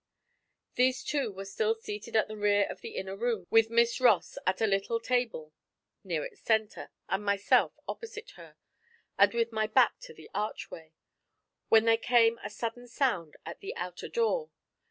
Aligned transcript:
These 0.73 1.03
two 1.03 1.31
were 1.31 1.45
still 1.45 1.75
seated 1.75 2.15
at 2.15 2.27
the 2.27 2.35
rear 2.35 2.65
of 2.65 2.81
the 2.81 2.95
inner 2.95 3.15
room, 3.15 3.45
with 3.51 3.69
Miss 3.69 4.01
Ross 4.01 4.35
at 4.47 4.59
a 4.59 4.65
little 4.65 4.99
table 4.99 5.53
near 6.03 6.25
its 6.25 6.41
centre 6.41 6.89
and 7.07 7.23
myself 7.23 7.77
opposite 7.87 8.31
her, 8.31 8.57
and 9.19 9.31
with 9.35 9.51
my 9.51 9.67
back 9.67 9.99
to 9.99 10.13
the 10.15 10.31
archway, 10.33 10.95
when 11.69 11.85
there 11.85 11.97
came 11.97 12.39
a 12.39 12.49
sudden 12.49 12.87
sound 12.87 13.37
at 13.45 13.59
the 13.59 13.75
outer 13.75 14.07
door. 14.07 14.49